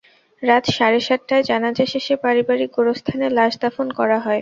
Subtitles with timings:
[0.43, 4.39] রাত সাড়ে সাতটায় জানাজা শেষে পারিবারিক গোরস্থানে লাশ দাফন করা হয়।